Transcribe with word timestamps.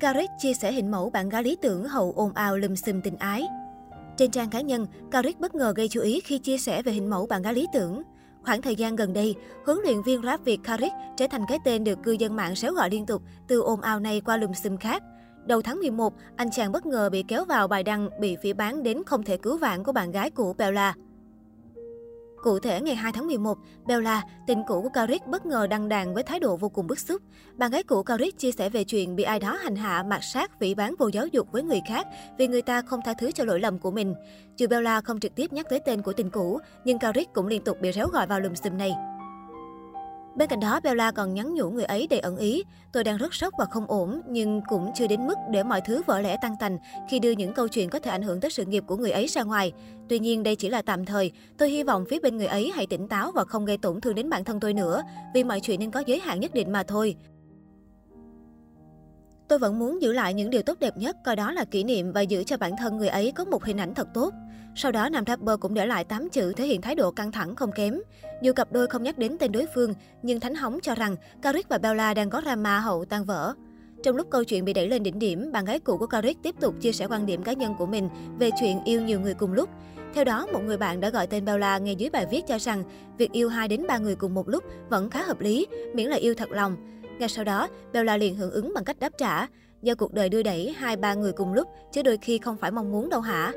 Karik 0.00 0.30
chia 0.38 0.54
sẻ 0.54 0.72
hình 0.72 0.90
mẫu 0.90 1.10
bạn 1.10 1.28
gái 1.28 1.42
lý 1.42 1.56
tưởng 1.62 1.84
hậu 1.84 2.12
ồn 2.16 2.32
ào 2.32 2.56
lùm 2.56 2.74
xùm 2.74 3.00
tình 3.00 3.16
ái. 3.16 3.46
Trên 4.16 4.30
trang 4.30 4.50
cá 4.50 4.60
nhân, 4.60 4.86
Karik 5.10 5.40
bất 5.40 5.54
ngờ 5.54 5.72
gây 5.76 5.88
chú 5.88 6.00
ý 6.00 6.20
khi 6.20 6.38
chia 6.38 6.58
sẻ 6.58 6.82
về 6.82 6.92
hình 6.92 7.10
mẫu 7.10 7.26
bạn 7.26 7.42
gái 7.42 7.54
lý 7.54 7.66
tưởng. 7.72 8.02
Khoảng 8.42 8.62
thời 8.62 8.76
gian 8.76 8.96
gần 8.96 9.12
đây, 9.12 9.34
huấn 9.66 9.78
luyện 9.84 10.02
viên 10.02 10.22
rap 10.22 10.44
Việt 10.44 10.60
Karik 10.64 10.92
trở 11.16 11.26
thành 11.30 11.42
cái 11.48 11.58
tên 11.64 11.84
được 11.84 11.98
cư 12.02 12.12
dân 12.12 12.36
mạng 12.36 12.56
xéo 12.56 12.72
gọi 12.72 12.90
liên 12.90 13.06
tục 13.06 13.22
từ 13.48 13.60
ồn 13.60 13.80
ào 13.80 14.00
này 14.00 14.20
qua 14.20 14.36
lùm 14.36 14.52
xùm 14.52 14.76
khác. 14.76 15.02
Đầu 15.46 15.62
tháng 15.62 15.78
11, 15.78 16.14
anh 16.36 16.50
chàng 16.50 16.72
bất 16.72 16.86
ngờ 16.86 17.10
bị 17.10 17.24
kéo 17.28 17.44
vào 17.44 17.68
bài 17.68 17.82
đăng 17.82 18.10
bị 18.20 18.36
phỉ 18.42 18.52
bán 18.52 18.82
đến 18.82 19.02
không 19.06 19.22
thể 19.22 19.36
cứu 19.36 19.58
vãn 19.58 19.84
của 19.84 19.92
bạn 19.92 20.12
gái 20.12 20.30
của 20.30 20.52
Bella. 20.52 20.94
Cụ 22.42 22.58
thể, 22.58 22.80
ngày 22.80 22.94
2 22.94 23.12
tháng 23.12 23.26
11, 23.26 23.58
Bella, 23.86 24.22
tình 24.46 24.62
cũ 24.66 24.82
của 24.82 24.88
Caric 24.88 25.26
bất 25.26 25.46
ngờ 25.46 25.66
đăng 25.66 25.88
đàn 25.88 26.14
với 26.14 26.22
thái 26.22 26.40
độ 26.40 26.56
vô 26.56 26.68
cùng 26.68 26.86
bức 26.86 26.98
xúc. 26.98 27.22
Bạn 27.56 27.70
gái 27.70 27.82
cũ 27.82 28.02
Caric 28.02 28.38
chia 28.38 28.52
sẻ 28.52 28.68
về 28.68 28.84
chuyện 28.84 29.16
bị 29.16 29.22
ai 29.22 29.40
đó 29.40 29.58
hành 29.62 29.76
hạ, 29.76 30.02
mạt 30.02 30.20
sát, 30.22 30.60
vĩ 30.60 30.74
bán 30.74 30.94
vô 30.98 31.08
giáo 31.08 31.26
dục 31.26 31.52
với 31.52 31.62
người 31.62 31.80
khác 31.88 32.06
vì 32.38 32.48
người 32.48 32.62
ta 32.62 32.82
không 32.82 33.00
tha 33.04 33.14
thứ 33.14 33.30
cho 33.32 33.44
lỗi 33.44 33.60
lầm 33.60 33.78
của 33.78 33.90
mình. 33.90 34.14
Dù 34.56 34.66
Bella 34.66 35.00
không 35.00 35.20
trực 35.20 35.34
tiếp 35.34 35.52
nhắc 35.52 35.66
tới 35.70 35.80
tên 35.86 36.02
của 36.02 36.12
tình 36.12 36.30
cũ, 36.30 36.58
nhưng 36.84 36.98
Caric 36.98 37.32
cũng 37.32 37.46
liên 37.46 37.64
tục 37.64 37.80
bị 37.80 37.92
réo 37.92 38.08
gọi 38.08 38.26
vào 38.26 38.40
lùm 38.40 38.54
xùm 38.54 38.78
này. 38.78 39.15
Bên 40.36 40.48
cạnh 40.48 40.60
đó, 40.60 40.80
Bella 40.80 41.10
còn 41.10 41.34
nhắn 41.34 41.54
nhủ 41.54 41.70
người 41.70 41.84
ấy 41.84 42.06
để 42.10 42.18
ẩn 42.18 42.36
ý. 42.36 42.62
Tôi 42.92 43.04
đang 43.04 43.16
rất 43.16 43.34
sốc 43.34 43.54
và 43.58 43.64
không 43.64 43.86
ổn, 43.86 44.20
nhưng 44.28 44.60
cũng 44.68 44.90
chưa 44.94 45.06
đến 45.06 45.26
mức 45.26 45.34
để 45.50 45.62
mọi 45.62 45.80
thứ 45.80 46.02
vỡ 46.06 46.20
lẽ 46.20 46.36
tăng 46.42 46.56
tành 46.60 46.78
khi 47.08 47.18
đưa 47.18 47.30
những 47.30 47.52
câu 47.52 47.68
chuyện 47.68 47.90
có 47.90 47.98
thể 47.98 48.10
ảnh 48.10 48.22
hưởng 48.22 48.40
tới 48.40 48.50
sự 48.50 48.64
nghiệp 48.64 48.84
của 48.86 48.96
người 48.96 49.10
ấy 49.10 49.26
ra 49.26 49.42
ngoài. 49.42 49.72
Tuy 50.08 50.18
nhiên, 50.18 50.42
đây 50.42 50.56
chỉ 50.56 50.68
là 50.68 50.82
tạm 50.82 51.04
thời. 51.04 51.32
Tôi 51.58 51.70
hy 51.70 51.82
vọng 51.82 52.04
phía 52.10 52.18
bên 52.18 52.36
người 52.36 52.46
ấy 52.46 52.72
hãy 52.74 52.86
tỉnh 52.86 53.08
táo 53.08 53.32
và 53.32 53.44
không 53.44 53.64
gây 53.64 53.78
tổn 53.78 54.00
thương 54.00 54.14
đến 54.14 54.30
bản 54.30 54.44
thân 54.44 54.60
tôi 54.60 54.74
nữa, 54.74 55.02
vì 55.34 55.44
mọi 55.44 55.60
chuyện 55.60 55.80
nên 55.80 55.90
có 55.90 56.02
giới 56.06 56.20
hạn 56.20 56.40
nhất 56.40 56.54
định 56.54 56.72
mà 56.72 56.82
thôi. 56.82 57.16
Tôi 59.48 59.58
vẫn 59.58 59.78
muốn 59.78 60.02
giữ 60.02 60.12
lại 60.12 60.34
những 60.34 60.50
điều 60.50 60.62
tốt 60.62 60.78
đẹp 60.80 60.96
nhất, 60.96 61.16
coi 61.24 61.36
đó 61.36 61.52
là 61.52 61.64
kỷ 61.64 61.84
niệm 61.84 62.12
và 62.12 62.20
giữ 62.20 62.44
cho 62.44 62.56
bản 62.56 62.72
thân 62.78 62.96
người 62.96 63.08
ấy 63.08 63.32
có 63.32 63.44
một 63.44 63.64
hình 63.64 63.80
ảnh 63.80 63.94
thật 63.94 64.08
tốt. 64.14 64.34
Sau 64.74 64.92
đó, 64.92 65.08
nam 65.08 65.24
rapper 65.26 65.60
cũng 65.60 65.74
để 65.74 65.86
lại 65.86 66.04
8 66.04 66.28
chữ 66.28 66.52
thể 66.52 66.66
hiện 66.66 66.80
thái 66.80 66.94
độ 66.94 67.10
căng 67.10 67.32
thẳng 67.32 67.54
không 67.56 67.72
kém. 67.72 68.00
Dù 68.42 68.52
cặp 68.52 68.72
đôi 68.72 68.86
không 68.86 69.02
nhắc 69.02 69.18
đến 69.18 69.36
tên 69.38 69.52
đối 69.52 69.66
phương, 69.74 69.94
nhưng 70.22 70.40
Thánh 70.40 70.54
Hóng 70.54 70.78
cho 70.82 70.94
rằng 70.94 71.16
Caric 71.42 71.68
và 71.68 71.78
Bella 71.78 72.14
đang 72.14 72.30
có 72.30 72.40
drama 72.40 72.80
hậu 72.80 73.04
tan 73.04 73.24
vỡ. 73.24 73.54
Trong 74.02 74.16
lúc 74.16 74.26
câu 74.30 74.44
chuyện 74.44 74.64
bị 74.64 74.72
đẩy 74.72 74.88
lên 74.88 75.02
đỉnh 75.02 75.18
điểm, 75.18 75.52
bạn 75.52 75.64
gái 75.64 75.78
cũ 75.78 75.96
của 75.98 76.06
Caric 76.06 76.42
tiếp 76.42 76.54
tục 76.60 76.74
chia 76.80 76.92
sẻ 76.92 77.06
quan 77.06 77.26
điểm 77.26 77.42
cá 77.42 77.52
nhân 77.52 77.74
của 77.78 77.86
mình 77.86 78.08
về 78.38 78.50
chuyện 78.60 78.84
yêu 78.84 79.02
nhiều 79.02 79.20
người 79.20 79.34
cùng 79.34 79.52
lúc. 79.52 79.68
Theo 80.14 80.24
đó, 80.24 80.46
một 80.52 80.60
người 80.66 80.76
bạn 80.76 81.00
đã 81.00 81.10
gọi 81.10 81.26
tên 81.26 81.44
Bella 81.44 81.78
ngay 81.78 81.94
dưới 81.96 82.10
bài 82.10 82.26
viết 82.30 82.46
cho 82.46 82.58
rằng 82.58 82.84
việc 83.18 83.32
yêu 83.32 83.48
2 83.48 83.68
đến 83.68 83.86
3 83.88 83.98
người 83.98 84.14
cùng 84.14 84.34
một 84.34 84.48
lúc 84.48 84.64
vẫn 84.88 85.10
khá 85.10 85.22
hợp 85.22 85.40
lý, 85.40 85.66
miễn 85.94 86.06
là 86.06 86.16
yêu 86.16 86.34
thật 86.34 86.50
lòng. 86.50 86.76
Ngay 87.18 87.28
sau 87.28 87.44
đó, 87.44 87.68
Bella 87.92 88.16
liền 88.16 88.36
hưởng 88.36 88.50
ứng 88.50 88.72
bằng 88.74 88.84
cách 88.84 88.98
đáp 88.98 89.12
trả. 89.18 89.46
Do 89.82 89.94
cuộc 89.94 90.12
đời 90.12 90.28
đưa 90.28 90.42
đẩy 90.42 90.74
hai 90.78 90.96
ba 90.96 91.14
người 91.14 91.32
cùng 91.32 91.52
lúc, 91.52 91.68
chứ 91.92 92.02
đôi 92.02 92.16
khi 92.16 92.38
không 92.38 92.56
phải 92.56 92.70
mong 92.70 92.92
muốn 92.92 93.08
đâu 93.08 93.20
hả? 93.20 93.52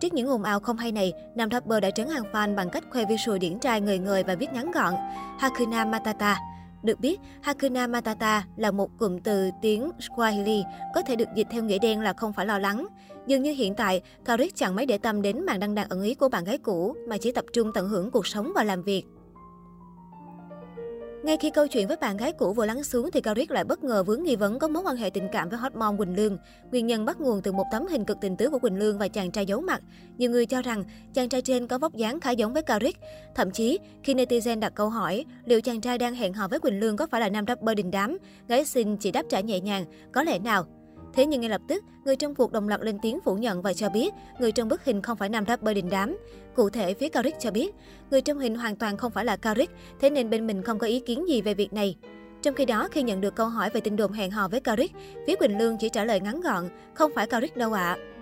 Trước 0.00 0.14
những 0.14 0.28
ồn 0.28 0.42
ào 0.42 0.60
không 0.60 0.76
hay 0.76 0.92
này, 0.92 1.12
nam 1.34 1.50
rapper 1.50 1.82
đã 1.82 1.90
trấn 1.90 2.08
hàng 2.08 2.24
fan 2.32 2.54
bằng 2.54 2.70
cách 2.70 2.84
khoe 2.90 3.04
visual 3.04 3.38
điển 3.38 3.58
trai 3.58 3.80
người 3.80 3.98
người 3.98 4.22
và 4.22 4.34
viết 4.34 4.52
ngắn 4.52 4.70
gọn 4.70 4.94
Hakuna 5.38 5.84
Matata. 5.84 6.38
Được 6.82 7.00
biết, 7.00 7.20
Hakuna 7.40 7.86
Matata 7.86 8.44
là 8.56 8.70
một 8.70 8.90
cụm 8.98 9.18
từ 9.18 9.50
tiếng 9.62 9.90
Swahili, 9.98 10.62
có 10.94 11.02
thể 11.02 11.16
được 11.16 11.28
dịch 11.34 11.46
theo 11.50 11.62
nghĩa 11.62 11.78
đen 11.78 12.00
là 12.00 12.12
không 12.12 12.32
phải 12.32 12.46
lo 12.46 12.58
lắng. 12.58 12.86
Dường 13.26 13.42
như 13.42 13.52
hiện 13.52 13.74
tại, 13.74 14.02
Karik 14.24 14.56
chẳng 14.56 14.76
mấy 14.76 14.86
để 14.86 14.98
tâm 14.98 15.22
đến 15.22 15.46
màn 15.46 15.60
đăng 15.60 15.74
đàn 15.74 15.88
ẩn 15.88 16.02
ý 16.02 16.14
của 16.14 16.28
bạn 16.28 16.44
gái 16.44 16.58
cũ, 16.58 16.96
mà 17.08 17.18
chỉ 17.18 17.32
tập 17.32 17.44
trung 17.52 17.72
tận 17.74 17.88
hưởng 17.88 18.10
cuộc 18.10 18.26
sống 18.26 18.52
và 18.54 18.64
làm 18.64 18.82
việc. 18.82 19.04
Ngay 21.26 21.36
khi 21.36 21.50
câu 21.50 21.66
chuyện 21.66 21.88
với 21.88 21.96
bạn 21.96 22.16
gái 22.16 22.32
cũ 22.32 22.52
vừa 22.52 22.66
lắng 22.66 22.82
xuống 22.82 23.10
thì 23.10 23.20
Cao 23.20 23.34
Riết 23.34 23.50
lại 23.50 23.64
bất 23.64 23.84
ngờ 23.84 24.02
vướng 24.02 24.22
nghi 24.22 24.36
vấn 24.36 24.58
có 24.58 24.68
mối 24.68 24.82
quan 24.82 24.96
hệ 24.96 25.10
tình 25.10 25.28
cảm 25.32 25.48
với 25.48 25.58
hot 25.58 25.74
mom 25.74 25.96
Quỳnh 25.96 26.16
Lương. 26.16 26.38
Nguyên 26.70 26.86
nhân 26.86 27.04
bắt 27.04 27.20
nguồn 27.20 27.42
từ 27.42 27.52
một 27.52 27.64
tấm 27.72 27.86
hình 27.86 28.04
cực 28.04 28.16
tình 28.20 28.36
tứ 28.36 28.50
của 28.50 28.58
Quỳnh 28.58 28.78
Lương 28.78 28.98
và 28.98 29.08
chàng 29.08 29.30
trai 29.30 29.46
giấu 29.46 29.60
mặt. 29.60 29.82
Nhiều 30.18 30.30
người 30.30 30.46
cho 30.46 30.62
rằng 30.62 30.84
chàng 31.14 31.28
trai 31.28 31.42
trên 31.42 31.66
có 31.66 31.78
vóc 31.78 31.94
dáng 31.94 32.20
khá 32.20 32.30
giống 32.30 32.52
với 32.52 32.62
Cao 32.62 32.78
Riết. 32.78 32.96
Thậm 33.34 33.50
chí, 33.50 33.78
khi 34.02 34.14
netizen 34.14 34.60
đặt 34.60 34.72
câu 34.74 34.88
hỏi 34.88 35.24
liệu 35.44 35.60
chàng 35.60 35.80
trai 35.80 35.98
đang 35.98 36.14
hẹn 36.14 36.32
hò 36.32 36.48
với 36.48 36.60
Quỳnh 36.60 36.80
Lương 36.80 36.96
có 36.96 37.06
phải 37.06 37.20
là 37.20 37.28
nam 37.28 37.44
rapper 37.48 37.76
đình 37.76 37.90
đám, 37.90 38.18
gái 38.48 38.64
xinh 38.64 38.96
chỉ 38.96 39.10
đáp 39.10 39.22
trả 39.28 39.40
nhẹ 39.40 39.60
nhàng, 39.60 39.84
có 40.12 40.22
lẽ 40.22 40.38
nào 40.38 40.66
Thế 41.16 41.26
nhưng 41.26 41.40
ngay 41.40 41.50
lập 41.50 41.60
tức, 41.68 41.84
người 42.04 42.16
trong 42.16 42.34
cuộc 42.34 42.52
đồng 42.52 42.68
loạt 42.68 42.80
lên 42.80 42.98
tiếng 43.02 43.18
phủ 43.24 43.34
nhận 43.34 43.62
và 43.62 43.72
cho 43.72 43.88
biết 43.88 44.14
người 44.38 44.52
trong 44.52 44.68
bức 44.68 44.84
hình 44.84 45.02
không 45.02 45.16
phải 45.16 45.28
nam 45.28 45.44
rapper 45.48 45.76
đình 45.76 45.88
đám. 45.90 46.16
Cụ 46.56 46.70
thể, 46.70 46.94
phía 46.94 47.08
Caric 47.08 47.34
cho 47.40 47.50
biết, 47.50 47.74
người 48.10 48.20
trong 48.20 48.38
hình 48.38 48.54
hoàn 48.54 48.76
toàn 48.76 48.96
không 48.96 49.12
phải 49.12 49.24
là 49.24 49.36
Caric, 49.36 49.70
thế 50.00 50.10
nên 50.10 50.30
bên 50.30 50.46
mình 50.46 50.62
không 50.62 50.78
có 50.78 50.86
ý 50.86 51.00
kiến 51.00 51.28
gì 51.28 51.42
về 51.42 51.54
việc 51.54 51.72
này. 51.72 51.96
Trong 52.42 52.54
khi 52.54 52.64
đó, 52.64 52.88
khi 52.90 53.02
nhận 53.02 53.20
được 53.20 53.34
câu 53.34 53.48
hỏi 53.48 53.70
về 53.72 53.80
tin 53.80 53.96
đồn 53.96 54.12
hẹn 54.12 54.30
hò 54.30 54.48
với 54.48 54.60
Caric, 54.60 54.92
phía 55.26 55.36
Quỳnh 55.36 55.58
Lương 55.58 55.78
chỉ 55.78 55.88
trả 55.88 56.04
lời 56.04 56.20
ngắn 56.20 56.40
gọn, 56.40 56.68
không 56.94 57.12
phải 57.14 57.26
Caric 57.26 57.56
đâu 57.56 57.72
ạ. 57.72 57.96
À. 57.98 58.15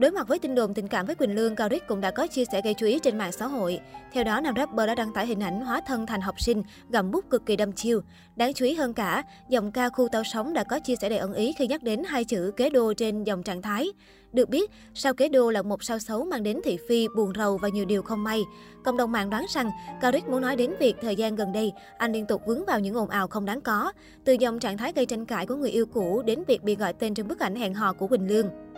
Đối 0.00 0.10
mặt 0.10 0.28
với 0.28 0.38
tin 0.38 0.54
đồn 0.54 0.74
tình 0.74 0.88
cảm 0.88 1.06
với 1.06 1.14
Quỳnh 1.14 1.34
Lương, 1.34 1.56
Cao 1.56 1.68
Rích 1.70 1.86
cũng 1.86 2.00
đã 2.00 2.10
có 2.10 2.26
chia 2.26 2.44
sẻ 2.44 2.60
gây 2.64 2.74
chú 2.74 2.86
ý 2.86 2.98
trên 2.98 3.18
mạng 3.18 3.32
xã 3.32 3.46
hội. 3.46 3.80
Theo 4.12 4.24
đó, 4.24 4.40
nam 4.40 4.54
rapper 4.56 4.86
đã 4.86 4.94
đăng 4.94 5.12
tải 5.12 5.26
hình 5.26 5.40
ảnh 5.40 5.60
hóa 5.60 5.80
thân 5.86 6.06
thành 6.06 6.20
học 6.20 6.40
sinh, 6.40 6.62
gầm 6.90 7.10
bút 7.10 7.30
cực 7.30 7.46
kỳ 7.46 7.56
đâm 7.56 7.72
chiêu. 7.72 8.00
Đáng 8.36 8.54
chú 8.54 8.64
ý 8.64 8.74
hơn 8.74 8.94
cả, 8.94 9.22
dòng 9.48 9.72
ca 9.72 9.88
khu 9.88 10.08
tao 10.12 10.24
sống 10.24 10.54
đã 10.54 10.64
có 10.64 10.78
chia 10.78 10.94
sẻ 10.96 11.08
đầy 11.08 11.18
ẩn 11.18 11.32
ý 11.32 11.52
khi 11.58 11.66
nhắc 11.66 11.82
đến 11.82 12.02
hai 12.06 12.24
chữ 12.24 12.52
kế 12.56 12.70
đô 12.70 12.92
trên 12.92 13.24
dòng 13.24 13.42
trạng 13.42 13.62
thái. 13.62 13.88
Được 14.32 14.48
biết, 14.48 14.70
sao 14.94 15.14
kế 15.14 15.28
đô 15.28 15.50
là 15.50 15.62
một 15.62 15.84
sao 15.84 15.98
xấu 15.98 16.24
mang 16.24 16.42
đến 16.42 16.60
thị 16.64 16.78
phi, 16.88 17.08
buồn 17.16 17.32
rầu 17.38 17.56
và 17.56 17.68
nhiều 17.68 17.84
điều 17.84 18.02
không 18.02 18.24
may. 18.24 18.42
Cộng 18.84 18.96
đồng 18.96 19.12
mạng 19.12 19.30
đoán 19.30 19.46
rằng, 19.54 19.70
Cao 20.00 20.12
Rích 20.12 20.28
muốn 20.28 20.40
nói 20.40 20.56
đến 20.56 20.74
việc 20.80 20.96
thời 21.02 21.16
gian 21.16 21.36
gần 21.36 21.52
đây, 21.52 21.72
anh 21.98 22.12
liên 22.12 22.26
tục 22.26 22.42
vướng 22.46 22.64
vào 22.64 22.80
những 22.80 22.94
ồn 22.94 23.08
ào 23.08 23.28
không 23.28 23.44
đáng 23.44 23.60
có. 23.60 23.92
Từ 24.24 24.32
dòng 24.32 24.58
trạng 24.58 24.78
thái 24.78 24.92
gây 24.92 25.06
tranh 25.06 25.26
cãi 25.26 25.46
của 25.46 25.54
người 25.54 25.70
yêu 25.70 25.86
cũ 25.86 26.22
đến 26.26 26.42
việc 26.46 26.62
bị 26.62 26.76
gọi 26.76 26.92
tên 26.92 27.14
trong 27.14 27.28
bức 27.28 27.38
ảnh 27.40 27.54
hẹn 27.54 27.74
hò 27.74 27.92
của 27.92 28.06
Quỳnh 28.06 28.28
Lương. 28.28 28.69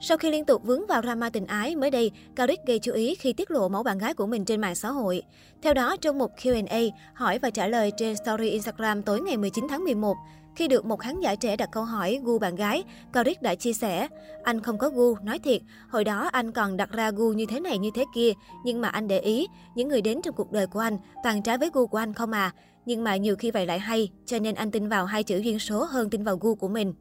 Sau 0.00 0.18
khi 0.18 0.30
liên 0.30 0.44
tục 0.44 0.62
vướng 0.64 0.86
vào 0.86 1.02
drama 1.02 1.30
tình 1.30 1.46
ái, 1.46 1.76
mới 1.76 1.90
đây, 1.90 2.10
Cao 2.36 2.46
gây 2.66 2.78
chú 2.78 2.92
ý 2.92 3.14
khi 3.14 3.32
tiết 3.32 3.50
lộ 3.50 3.68
mẫu 3.68 3.82
bạn 3.82 3.98
gái 3.98 4.14
của 4.14 4.26
mình 4.26 4.44
trên 4.44 4.60
mạng 4.60 4.74
xã 4.74 4.90
hội. 4.90 5.22
Theo 5.62 5.74
đó, 5.74 5.96
trong 5.96 6.18
một 6.18 6.30
Q&A, 6.36 6.80
hỏi 7.14 7.38
và 7.38 7.50
trả 7.50 7.66
lời 7.66 7.92
trên 7.96 8.16
story 8.16 8.48
Instagram 8.48 9.02
tối 9.02 9.20
ngày 9.20 9.36
19 9.36 9.66
tháng 9.70 9.84
11, 9.84 10.16
khi 10.56 10.68
được 10.68 10.84
một 10.84 11.00
khán 11.00 11.20
giả 11.20 11.34
trẻ 11.34 11.56
đặt 11.56 11.68
câu 11.72 11.84
hỏi 11.84 12.20
gu 12.24 12.38
bạn 12.38 12.56
gái, 12.56 12.84
Cao 13.12 13.24
đã 13.40 13.54
chia 13.54 13.72
sẻ, 13.72 14.08
anh 14.42 14.60
không 14.60 14.78
có 14.78 14.88
gu, 14.88 15.16
nói 15.22 15.38
thiệt, 15.38 15.62
hồi 15.88 16.04
đó 16.04 16.28
anh 16.32 16.52
còn 16.52 16.76
đặt 16.76 16.90
ra 16.90 17.10
gu 17.10 17.32
như 17.32 17.46
thế 17.46 17.60
này 17.60 17.78
như 17.78 17.90
thế 17.94 18.04
kia, 18.14 18.32
nhưng 18.64 18.80
mà 18.80 18.88
anh 18.88 19.08
để 19.08 19.20
ý, 19.20 19.46
những 19.74 19.88
người 19.88 20.02
đến 20.02 20.22
trong 20.22 20.34
cuộc 20.34 20.52
đời 20.52 20.66
của 20.66 20.80
anh 20.80 20.98
toàn 21.24 21.42
trái 21.42 21.58
với 21.58 21.70
gu 21.72 21.86
của 21.86 21.98
anh 21.98 22.12
không 22.12 22.32
à, 22.32 22.52
nhưng 22.86 23.04
mà 23.04 23.16
nhiều 23.16 23.36
khi 23.36 23.50
vậy 23.50 23.66
lại 23.66 23.78
hay, 23.78 24.10
cho 24.26 24.38
nên 24.38 24.54
anh 24.54 24.70
tin 24.70 24.88
vào 24.88 25.06
hai 25.06 25.22
chữ 25.22 25.38
duyên 25.38 25.58
số 25.58 25.84
hơn 25.84 26.10
tin 26.10 26.24
vào 26.24 26.36
gu 26.36 26.54
của 26.54 26.68
mình. 26.68 26.94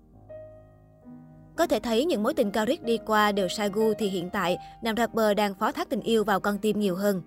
Có 1.57 1.67
thể 1.67 1.79
thấy 1.79 2.05
những 2.05 2.23
mối 2.23 2.33
tình 2.33 2.51
cao 2.51 2.65
riết 2.65 2.83
đi 2.83 2.97
qua 3.05 3.31
đều 3.31 3.47
sai 3.47 3.69
gu 3.73 3.93
thì 3.93 4.09
hiện 4.09 4.29
tại, 4.29 4.57
nam 4.81 4.95
rapper 4.97 5.37
đang 5.37 5.53
phó 5.53 5.71
thác 5.71 5.89
tình 5.89 6.01
yêu 6.01 6.23
vào 6.23 6.39
con 6.39 6.57
tim 6.57 6.79
nhiều 6.79 6.95
hơn. 6.95 7.21